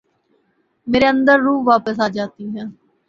[0.87, 2.63] میرے اندر روح واپس آ جاتی ہے۔